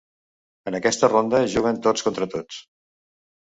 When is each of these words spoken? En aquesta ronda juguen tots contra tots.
En 0.71 0.77
aquesta 0.77 1.09
ronda 1.11 1.41
juguen 1.57 1.79
tots 1.89 2.07
contra 2.09 2.29
tots. 2.37 2.59